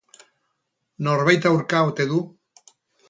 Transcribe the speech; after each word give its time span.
Norbait 1.07 1.45
aurka 1.51 1.85
ote 1.91 2.07
du? 2.15 2.19